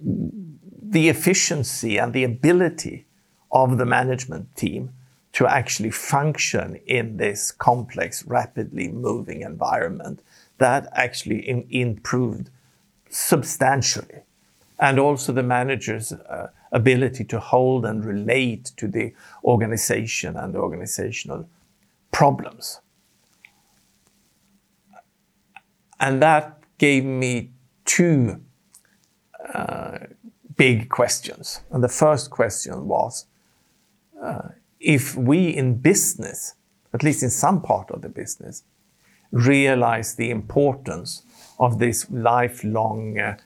the 0.00 1.08
efficiency 1.08 1.98
and 1.98 2.12
the 2.12 2.22
ability 2.22 3.06
of 3.52 3.78
the 3.78 3.86
management 3.86 4.54
team 4.56 4.92
to 5.32 5.46
actually 5.46 5.90
function 5.90 6.76
in 6.86 7.16
this 7.16 7.52
complex, 7.52 8.24
rapidly 8.26 8.88
moving 8.88 9.42
environment 9.42 10.20
that 10.58 10.88
actually 10.92 11.48
in, 11.48 11.66
improved 11.70 12.50
substantially. 13.08 14.22
And 14.78 14.98
also 14.98 15.32
the 15.32 15.42
manager's 15.42 16.12
uh, 16.12 16.50
ability 16.72 17.24
to 17.24 17.40
hold 17.40 17.84
and 17.84 18.04
relate 18.04 18.72
to 18.76 18.88
the 18.88 19.12
organization 19.44 20.36
and 20.36 20.56
organizational 20.56 21.48
problems. 22.12 22.80
And 25.98 26.22
that 26.22 26.58
gave 26.78 27.04
me 27.04 27.50
two 27.84 28.40
uh, 29.54 29.98
big 30.56 30.88
questions. 30.88 31.60
And 31.70 31.84
the 31.84 31.88
first 31.88 32.30
question 32.30 32.86
was 32.86 33.26
if 34.80 35.16
we 35.16 35.48
in 35.48 35.76
business, 35.76 36.54
at 36.92 37.02
least 37.02 37.22
in 37.22 37.30
some 37.30 37.60
part 37.60 37.90
of 37.90 38.02
the 38.02 38.08
business, 38.08 38.64
realize 39.30 40.14
the 40.14 40.30
importance 40.30 41.22
of 41.58 41.78
this 41.78 42.10
lifelong 42.10 43.18
uh, 43.18 43.36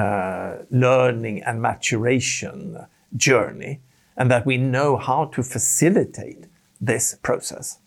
uh, 0.00 0.62
learning 0.70 1.42
and 1.42 1.60
maturation 1.60 2.86
journey, 3.16 3.80
and 4.16 4.30
that 4.30 4.46
we 4.46 4.56
know 4.56 4.96
how 4.96 5.26
to 5.26 5.42
facilitate 5.42 6.46
this 6.80 7.18
process. 7.22 7.78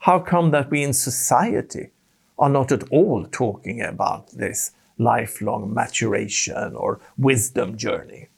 How 0.00 0.18
come 0.18 0.50
that 0.50 0.70
we 0.70 0.82
in 0.82 0.92
society 0.92 1.90
are 2.38 2.50
not 2.50 2.70
at 2.72 2.88
all 2.90 3.26
talking 3.26 3.80
about 3.80 4.30
this 4.30 4.72
lifelong 4.98 5.72
maturation 5.72 6.76
or 6.76 7.00
wisdom 7.16 7.76
journey? 7.76 8.28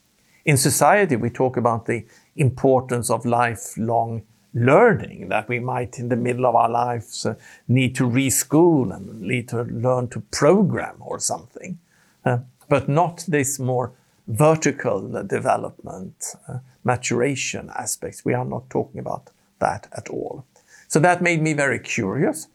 In 0.44 0.56
society, 0.56 1.16
we 1.16 1.30
talk 1.30 1.56
about 1.56 1.86
the 1.86 2.06
importance 2.38 3.10
of 3.10 3.24
lifelong 3.24 4.22
learning 4.54 5.28
that 5.28 5.48
we 5.48 5.58
might 5.58 5.98
in 5.98 6.08
the 6.08 6.16
middle 6.16 6.46
of 6.46 6.54
our 6.54 6.70
lives 6.70 7.26
uh, 7.26 7.34
need 7.68 7.94
to 7.94 8.04
reschool 8.04 8.94
and 8.94 9.20
need 9.20 9.48
to 9.48 9.62
learn 9.62 10.08
to 10.08 10.20
program 10.30 10.96
or 11.00 11.18
something. 11.18 11.78
Uh, 12.24 12.38
but 12.68 12.88
not 12.88 13.24
this 13.28 13.58
more 13.58 13.92
vertical 14.26 15.22
development 15.24 16.34
uh, 16.48 16.58
maturation 16.84 17.70
aspects. 17.76 18.24
We 18.24 18.34
are 18.34 18.44
not 18.44 18.68
talking 18.70 19.00
about 19.00 19.30
that 19.58 19.88
at 19.92 20.08
all. 20.08 20.44
So 20.88 20.98
that 21.00 21.22
made 21.22 21.42
me 21.42 21.52
very 21.52 21.78
curious. 21.78 22.48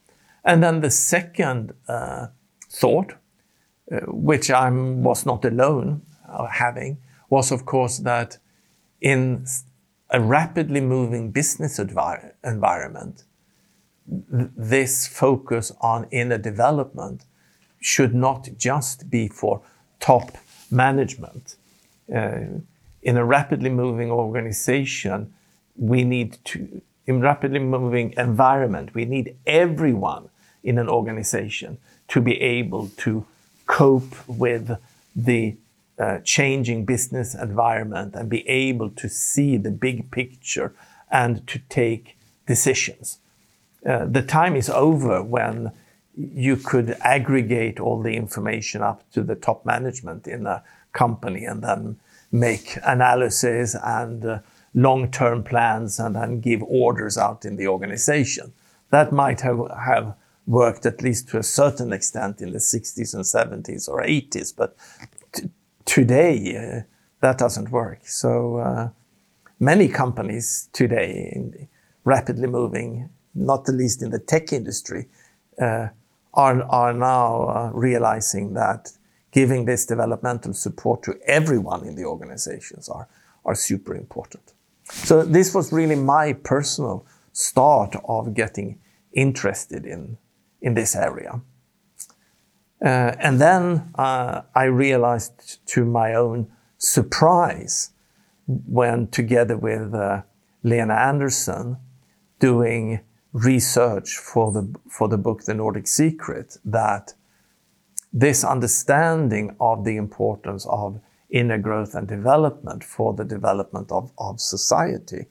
And 0.44 0.64
then 0.64 0.82
the 0.82 0.92
second 0.92 1.74
uh, 1.88 2.28
thought 2.70 3.14
uh, 3.92 4.00
which 4.08 4.50
i 4.50 4.70
was 4.70 5.26
not 5.26 5.46
alone 5.46 6.02
uh, 6.30 6.48
having 6.48 6.98
was, 7.30 7.52
of 7.52 7.66
course, 7.66 7.98
that 8.00 8.38
in 9.02 9.46
a 10.10 10.20
rapidly 10.20 10.82
moving 10.82 11.32
business 11.32 11.80
environment, 11.80 13.24
this 14.06 15.08
focus 15.08 15.72
on 15.82 16.08
inner 16.12 16.38
development 16.38 17.26
should 17.80 18.14
not 18.14 18.50
just 18.58 19.10
be 19.10 19.28
for 19.28 19.62
top 20.00 20.38
management. 20.70 21.56
Uh, 22.14 22.42
in 23.02 23.18
a 23.18 23.26
rapidly 23.26 23.70
moving 23.70 24.12
organization, 24.12 25.34
we 25.76 26.04
need 26.04 26.38
to, 26.46 26.82
in 27.06 27.16
a 27.16 27.20
rapidly 27.20 27.60
moving 27.60 28.14
environment, 28.18 28.94
we 28.94 29.06
need 29.06 29.36
everyone 29.46 30.30
in 30.64 30.78
an 30.78 30.88
organization 30.88 31.78
to 32.08 32.22
be 32.22 32.40
able 32.42 32.90
to 32.98 33.26
cope 33.66 34.16
with 34.28 34.78
the 35.16 35.56
uh, 36.00 36.20
changing 36.24 36.86
business 36.86 37.36
environment 37.36 38.16
and 38.16 38.30
be 38.30 38.48
able 38.48 38.90
to 38.90 39.08
see 39.08 39.58
the 39.58 39.72
big 39.72 40.10
picture 40.12 40.74
and 41.12 41.46
to 41.48 41.60
take 41.70 42.18
decisions. 42.48 43.20
Uh, 43.86 44.06
the 44.06 44.22
time 44.22 44.56
is 44.56 44.70
over 44.70 45.22
when 45.22 45.72
you 46.16 46.56
could 46.56 46.96
aggregate 47.02 47.80
all 47.80 48.02
the 48.02 48.16
information 48.16 48.82
up 48.82 49.10
to 49.12 49.24
the 49.24 49.36
top 49.36 49.66
management 49.66 50.28
in 50.28 50.46
a 50.46 50.64
company 50.94 51.46
and 51.46 51.64
then 51.64 52.00
make 52.32 52.78
analysis 52.84 53.76
and 53.84 54.26
uh, 54.26 54.40
long-term 54.74 55.44
plans 55.44 56.00
and 56.00 56.16
then 56.16 56.40
give 56.40 56.64
orders 56.64 57.18
out 57.18 57.46
in 57.46 57.56
the 57.56 57.68
organization. 57.68 58.52
That 58.90 59.12
might 59.12 59.42
have, 59.42 59.60
have 59.86 60.16
worked 60.48 60.86
at 60.86 61.02
least 61.02 61.30
to 61.30 61.38
a 61.38 61.44
certain 61.44 61.94
extent 61.94 62.42
in 62.42 62.52
the 62.52 62.60
60s 62.60 63.14
and 63.14 63.24
70s 63.24 63.88
or 63.88 64.02
80s, 64.02 64.54
but 64.56 64.76
today 65.86 66.56
uh, 66.56 66.82
that 67.22 67.38
doesn't 67.38 67.72
work. 67.72 68.00
So 68.04 68.58
uh, 68.58 68.90
many 69.60 69.88
companies 69.88 70.70
today, 70.74 71.70
rapidly 72.04 72.48
moving, 72.48 73.10
not 73.34 73.66
the 73.66 73.72
least 73.72 74.02
in 74.02 74.10
the 74.12 74.20
tech 74.20 74.54
industry, 74.54 75.08
uh, 75.62 75.88
are, 76.34 76.64
are 76.64 76.94
now 76.94 77.72
realizing 77.74 78.54
that 78.54 78.92
giving 79.32 79.66
this 79.66 79.86
developmental 79.86 80.54
support 80.54 81.04
to 81.04 81.18
everyone 81.26 81.86
in 81.86 81.96
the 81.96 82.06
organizations 82.06 82.90
are, 82.90 83.08
are 83.46 83.56
super 83.56 83.96
important. 83.96 84.54
So 84.86 85.24
this 85.24 85.54
was 85.54 85.74
really 85.74 85.96
my 85.96 86.34
personal 86.34 87.06
start 87.34 87.96
of 88.06 88.34
getting 88.34 88.80
interested 89.12 89.86
in, 89.86 90.18
in 90.62 90.76
this 90.76 90.96
area. 90.96 91.42
Uh, 92.84 93.16
and 93.20 93.40
then 93.40 93.94
uh, 93.96 94.42
I 94.54 94.66
realized 94.66 95.66
to 95.68 95.86
my 95.86 96.14
own 96.14 96.52
surprise 96.78 97.92
when 98.46 99.08
together 99.08 99.58
with 99.58 99.94
uh, 99.94 100.24
Lene 100.64 100.92
Andersen 100.92 101.78
doing 102.40 103.00
research 103.32 104.18
for 104.18 104.52
the, 104.52 104.76
for 104.90 105.08
the 105.08 105.18
book 105.18 105.44
The 105.44 105.54
Nordic 105.54 105.88
Secret 105.88 106.58
that 106.66 107.14
this 108.12 108.44
understanding 108.44 109.56
of 109.60 109.86
the 109.86 109.96
importance 109.96 110.68
of 110.70 111.00
inner 111.30 111.58
growth 111.58 111.96
and 111.96 112.08
development 112.08 112.84
for 112.84 113.14
the 113.14 113.24
development 113.24 113.92
of, 113.92 114.12
of 114.18 114.40
society, 114.40 115.26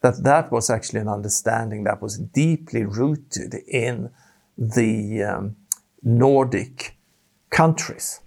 that 0.00 0.24
that 0.24 0.50
was 0.50 0.70
actually 0.70 1.00
an 1.00 1.08
understanding 1.08 1.84
that 1.84 2.02
was 2.02 2.18
deeply 2.18 2.84
rooted 2.84 3.54
in 3.68 4.10
the 4.58 5.22
um, 5.22 5.56
Nordic 6.04 6.96
countries. 7.48 8.20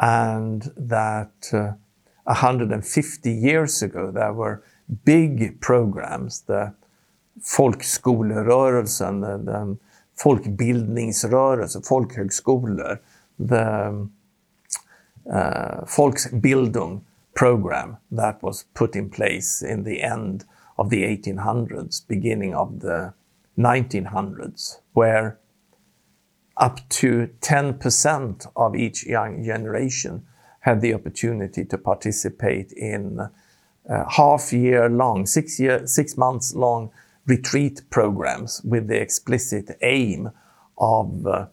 And 0.00 0.70
that 0.76 1.50
uh, 1.52 1.72
150 2.24 3.30
years 3.30 3.82
ago, 3.82 4.10
there 4.10 4.32
were 4.32 4.62
big 5.04 5.60
programs, 5.60 6.42
the 6.42 6.72
folkskolerörelsen, 7.42 9.20
den 9.46 9.78
folkbildningsrörelse, 10.18 11.80
folkhögskolor, 11.82 12.98
the 13.38 14.08
uh, 15.32 15.84
Volksbildung 15.86 17.00
program 17.34 17.96
that 18.10 18.42
was 18.42 18.64
put 18.74 18.96
in 18.96 19.10
place 19.10 19.62
in 19.62 19.84
the 19.84 20.02
end 20.02 20.44
of 20.76 20.90
the 20.90 21.04
1800s, 21.04 22.06
beginning 22.06 22.54
of 22.54 22.80
the 22.80 23.12
1900s, 23.56 24.80
where 24.92 25.38
up 26.60 26.86
to 26.90 27.30
10% 27.40 28.46
of 28.54 28.76
each 28.76 29.06
young 29.06 29.42
generation 29.42 30.26
had 30.60 30.82
the 30.82 30.92
opportunity 30.92 31.64
to 31.64 31.78
participate 31.78 32.70
in 32.72 33.18
uh, 33.18 34.04
half 34.10 34.52
year 34.52 34.88
long, 34.90 35.24
six 35.24 35.58
year, 35.58 35.86
six 35.86 36.16
months 36.18 36.54
long 36.54 36.90
retreat 37.26 37.80
programs 37.88 38.60
with 38.62 38.88
the 38.88 39.00
explicit 39.00 39.76
aim 39.80 40.30
of 40.76 41.26
uh, 41.26 41.46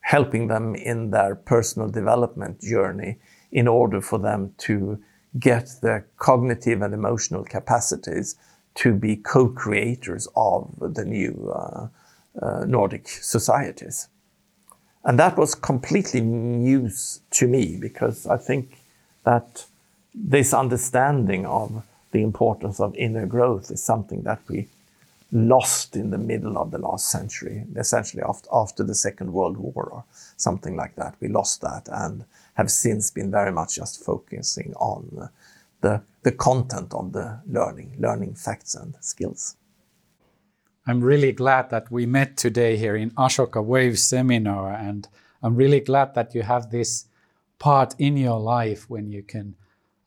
helping 0.00 0.48
them 0.48 0.74
in 0.74 1.10
their 1.10 1.34
personal 1.34 1.88
development 1.88 2.60
journey 2.60 3.18
in 3.52 3.68
order 3.68 4.00
for 4.00 4.18
them 4.18 4.54
to 4.56 4.98
get 5.38 5.68
the 5.82 6.04
cognitive 6.16 6.80
and 6.80 6.94
emotional 6.94 7.44
capacities 7.44 8.36
to 8.74 8.94
be 8.94 9.16
co-creators 9.16 10.26
of 10.36 10.74
the 10.80 11.04
new 11.04 11.52
uh, 11.54 11.88
uh, 12.42 12.64
Nordic 12.64 13.08
societies. 13.08 14.08
And 15.04 15.18
that 15.18 15.36
was 15.36 15.54
completely 15.54 16.20
news 16.20 17.20
to 17.32 17.46
me 17.46 17.76
because 17.78 18.26
I 18.26 18.38
think 18.38 18.78
that 19.24 19.66
this 20.14 20.54
understanding 20.54 21.44
of 21.44 21.82
the 22.12 22.22
importance 22.22 22.80
of 22.80 22.94
inner 22.96 23.26
growth 23.26 23.70
is 23.70 23.82
something 23.82 24.22
that 24.22 24.40
we 24.48 24.68
lost 25.32 25.96
in 25.96 26.10
the 26.10 26.18
middle 26.18 26.56
of 26.56 26.70
the 26.70 26.78
last 26.78 27.10
century, 27.10 27.64
essentially 27.76 28.22
after, 28.52 28.84
the 28.84 28.94
Second 28.94 29.32
World 29.32 29.56
War 29.56 29.88
or 29.90 30.04
something 30.36 30.76
like 30.76 30.94
that. 30.94 31.16
We 31.20 31.28
lost 31.28 31.60
that 31.62 31.88
and 31.90 32.24
have 32.54 32.70
since 32.70 33.10
been 33.10 33.30
very 33.30 33.50
much 33.50 33.74
just 33.74 34.04
focusing 34.04 34.72
on 34.76 35.28
the, 35.80 36.02
the 36.22 36.32
content 36.32 36.94
of 36.94 37.12
the 37.12 37.40
learning, 37.50 37.96
learning 37.98 38.34
facts 38.36 38.74
and 38.74 38.94
skills. 39.00 39.56
I'm 40.86 41.00
really 41.00 41.32
glad 41.32 41.70
that 41.70 41.90
we 41.90 42.06
met 42.06 42.36
today 42.36 42.76
here 42.76 42.96
in 42.96 43.10
Ashoka 43.12 43.64
Wave 43.64 43.98
Seminar, 43.98 44.74
and 44.74 45.08
I'm 45.42 45.56
really 45.56 45.80
glad 45.80 46.14
that 46.14 46.34
you 46.34 46.42
have 46.42 46.70
this 46.70 47.06
part 47.58 47.94
in 47.98 48.16
your 48.16 48.38
life 48.38 48.90
when 48.90 49.10
you 49.10 49.22
can 49.22 49.54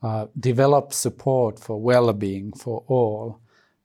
uh, 0.04 0.28
develop 0.40 0.94
support 0.94 1.60
for 1.60 1.82
well-being 1.82 2.54
for 2.54 2.84
all. 2.88 3.40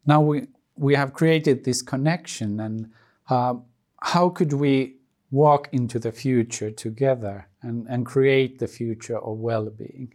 Now 0.07 0.21
we 0.21 0.49
we 0.77 0.95
have 0.95 1.13
created 1.13 1.65
this 1.65 1.83
connection 1.83 2.61
and 2.61 2.91
uh, 3.29 3.55
how 4.01 4.29
could 4.29 4.53
we 4.53 4.97
walk 5.31 5.69
into 5.73 5.99
the 5.99 6.13
future 6.13 6.71
together 6.71 7.47
and, 7.63 7.87
and 7.89 8.05
create 8.05 8.59
the 8.59 8.67
future 8.67 9.19
of 9.19 9.39
well-being 9.39 10.13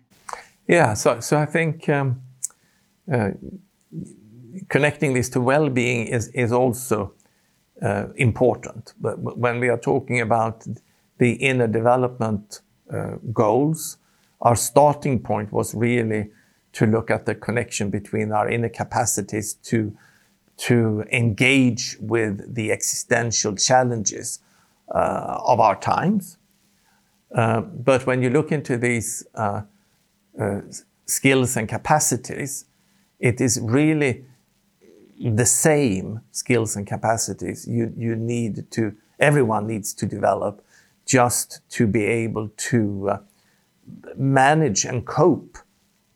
yeah 0.67 0.93
so, 0.93 1.19
so 1.19 1.37
i 1.37 1.45
think 1.45 1.87
um, 1.89 2.21
uh, 3.11 3.29
connecting 4.69 5.13
this 5.13 5.29
to 5.29 5.41
well-being 5.41 6.07
is, 6.07 6.27
is 6.29 6.51
also 6.51 7.13
uh, 7.81 8.07
important 8.15 8.93
but 8.99 9.19
when 9.37 9.59
we 9.59 9.69
are 9.69 9.77
talking 9.77 10.21
about 10.21 10.65
the 11.19 11.33
inner 11.33 11.67
development 11.67 12.61
uh, 12.91 13.15
goals 13.33 13.97
our 14.41 14.55
starting 14.55 15.19
point 15.19 15.51
was 15.51 15.73
really 15.73 16.29
to 16.73 16.85
look 16.85 17.09
at 17.09 17.25
the 17.25 17.35
connection 17.35 17.89
between 17.89 18.31
our 18.31 18.49
inner 18.49 18.69
capacities 18.69 19.53
to 19.53 19.95
to 20.57 21.03
engage 21.11 21.97
with 21.99 22.55
the 22.55 22.71
existential 22.71 23.55
challenges 23.55 24.39
uh, 24.93 25.39
of 25.45 25.59
our 25.59 25.79
times. 25.79 26.37
Uh, 27.33 27.61
but 27.61 28.05
when 28.07 28.21
you 28.21 28.29
look 28.29 28.51
into 28.51 28.77
these 28.77 29.25
uh, 29.35 29.61
uh, 30.39 30.61
skills 31.05 31.55
and 31.57 31.69
capacities, 31.69 32.65
it 33.19 33.39
is 33.39 33.59
really 33.61 34.25
the 35.19 35.45
same 35.45 36.21
skills 36.31 36.75
and 36.75 36.85
capacities 36.85 37.67
you, 37.67 37.93
you 37.97 38.15
need 38.15 38.69
to, 38.71 38.95
everyone 39.19 39.67
needs 39.67 39.93
to 39.93 40.05
develop 40.05 40.63
just 41.05 41.61
to 41.69 41.87
be 41.87 42.03
able 42.03 42.49
to 42.57 43.09
uh, 43.09 43.17
manage 44.15 44.85
and 44.85 45.05
cope 45.05 45.57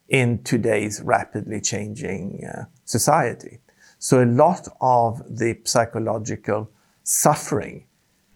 in 0.09 0.43
today's 0.43 1.01
rapidly 1.01 1.61
changing 1.61 2.43
uh, 2.45 2.65
society. 2.83 3.59
So 3.97 4.23
a 4.23 4.25
lot 4.25 4.67
of 4.81 5.23
the 5.29 5.59
psychological 5.63 6.69
suffering 7.03 7.85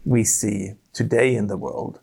we 0.05 0.23
see 0.23 0.73
today 0.93 1.35
in 1.35 1.47
the 1.47 1.57
world 1.57 1.99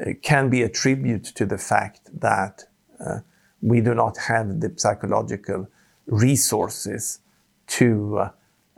uh, 0.00 0.10
can 0.22 0.50
be 0.50 0.62
attributed 0.62 1.24
to 1.36 1.46
the 1.46 1.58
fact 1.58 2.00
that 2.20 2.64
uh, 2.98 3.20
we 3.62 3.80
do 3.80 3.94
not 3.94 4.16
have 4.16 4.60
the 4.60 4.72
psychological 4.76 5.68
resources 6.06 7.20
to 7.70 8.24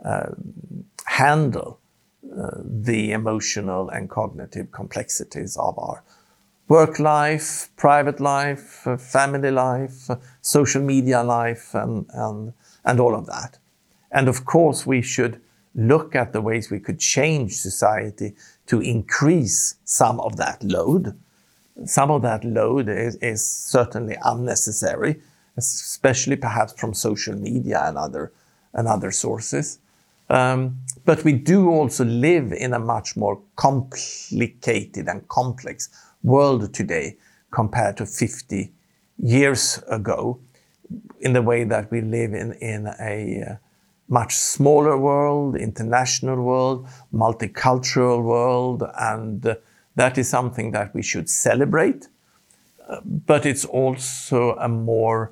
uh, 0.03 0.29
handle 1.05 1.79
uh, 2.35 2.49
the 2.63 3.11
emotional 3.11 3.89
and 3.89 4.09
cognitive 4.09 4.71
complexities 4.71 5.57
of 5.57 5.77
our 5.77 6.03
work 6.67 6.99
life, 6.99 7.69
private 7.75 8.19
life, 8.19 8.87
uh, 8.87 8.97
family 8.97 9.51
life, 9.51 10.09
social 10.41 10.81
media 10.81 11.21
life, 11.23 11.73
and, 11.73 12.05
and, 12.13 12.53
and 12.85 12.99
all 12.99 13.15
of 13.15 13.25
that. 13.25 13.57
And 14.11 14.27
of 14.27 14.45
course, 14.45 14.85
we 14.85 15.01
should 15.01 15.41
look 15.75 16.15
at 16.15 16.33
the 16.33 16.41
ways 16.41 16.69
we 16.69 16.79
could 16.79 16.99
change 16.99 17.53
society 17.53 18.35
to 18.67 18.79
increase 18.79 19.75
some 19.83 20.19
of 20.19 20.37
that 20.37 20.63
load. 20.63 21.17
Some 21.85 22.11
of 22.11 22.21
that 22.21 22.43
load 22.43 22.87
is, 22.89 23.15
is 23.15 23.45
certainly 23.45 24.15
unnecessary, 24.23 25.21
especially 25.57 26.35
perhaps 26.35 26.73
from 26.73 26.93
social 26.93 27.35
media 27.35 27.81
and 27.83 27.97
other, 27.97 28.31
and 28.73 28.87
other 28.87 29.11
sources. 29.11 29.79
Um, 30.29 30.79
but 31.05 31.23
we 31.23 31.33
do 31.33 31.69
also 31.69 32.05
live 32.05 32.53
in 32.53 32.73
a 32.73 32.79
much 32.79 33.15
more 33.15 33.41
complicated 33.55 35.07
and 35.07 35.27
complex 35.27 35.89
world 36.23 36.73
today 36.73 37.17
compared 37.51 37.97
to 37.97 38.05
50 38.05 38.71
years 39.17 39.83
ago, 39.89 40.39
in 41.21 41.33
the 41.33 41.41
way 41.41 41.63
that 41.63 41.91
we 41.91 42.01
live 42.01 42.33
in, 42.33 42.53
in 42.53 42.87
a 42.99 43.43
uh, 43.51 43.55
much 44.09 44.35
smaller 44.35 44.97
world, 44.97 45.55
international 45.55 46.41
world, 46.41 46.87
multicultural 47.13 48.23
world, 48.23 48.83
and 48.97 49.45
uh, 49.45 49.55
that 49.95 50.17
is 50.17 50.29
something 50.29 50.71
that 50.71 50.93
we 50.93 51.01
should 51.01 51.29
celebrate. 51.29 52.07
Uh, 52.87 52.99
but 53.03 53.45
it's 53.45 53.65
also 53.65 54.55
a 54.55 54.67
more 54.67 55.31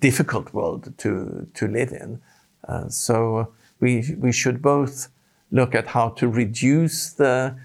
difficult 0.00 0.52
world 0.54 0.92
to, 0.98 1.46
to 1.54 1.68
live 1.68 1.92
in. 1.92 2.20
Uh, 2.66 2.88
so 2.88 3.52
we, 3.80 4.14
we 4.18 4.32
should 4.32 4.62
both 4.62 5.08
look 5.50 5.74
at 5.74 5.88
how 5.88 6.10
to 6.10 6.28
reduce 6.28 7.12
the, 7.12 7.56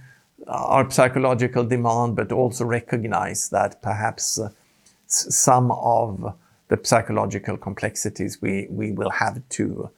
our 0.48 0.90
psychological 0.90 1.64
demand, 1.64 2.16
but 2.16 2.32
also 2.32 2.66
recognize 2.66 3.50
that 3.50 3.82
perhaps 3.82 4.40
uh, 4.40 4.50
some 5.08 5.72
of 5.72 6.34
the 6.68 6.80
psychological 6.84 7.58
complexities 7.58 8.42
we, 8.42 8.68
we 8.70 8.92
will 8.92 9.12
have 9.12 9.48
to 9.50 9.90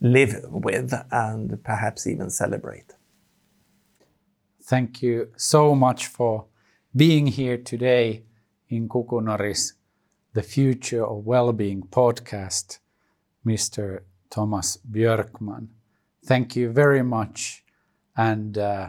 live 0.00 0.44
with 0.50 0.94
and 1.10 1.62
perhaps 1.64 2.06
even 2.06 2.30
celebrate. 2.30 2.94
Thank 4.62 5.02
you 5.02 5.28
so 5.36 5.74
much 5.74 6.06
for 6.06 6.46
being 6.94 7.26
here 7.26 7.56
today 7.56 8.22
in 8.68 8.88
Kukunori's 8.88 9.74
The 10.34 10.42
Future 10.42 11.04
of 11.06 11.26
Wellbeing 11.26 11.82
podcast, 11.90 12.80
Mr. 13.44 14.00
Tomas 14.34 14.78
Björkman. 14.90 15.68
Thank 16.26 16.56
you 16.56 16.74
very 16.74 17.02
much, 17.02 17.62
and 18.16 18.56
uh, 18.56 18.88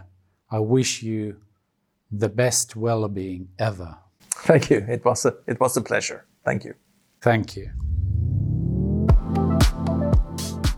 I 0.51 0.59
wish 0.59 1.03
you 1.03 1.35
the 2.19 2.29
best 2.29 2.75
well-being 2.75 3.47
ever. 3.59 3.95
Thank 4.47 4.71
you. 4.71 4.85
It 4.87 5.05
was 5.05 5.25
a, 5.25 5.33
it 5.47 5.59
was 5.59 5.77
a 5.77 5.81
pleasure. 5.81 6.25
Thank 6.45 6.65
you. 6.65 6.73
Thank 7.23 7.57
you. 7.57 7.69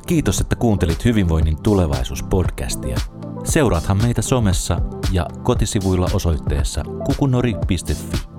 Kiitos, 0.07 0.41
että 0.41 0.55
kuuntelit 0.55 1.05
Hyvinvoinnin 1.05 1.57
tulevaisuus-podcastia. 1.63 2.97
Seuraathan 3.43 3.97
meitä 3.97 4.21
somessa 4.21 4.81
ja 5.11 5.27
kotisivuilla 5.43 6.09
osoitteessa 6.13 6.83
kukunori.fi. 6.83 8.34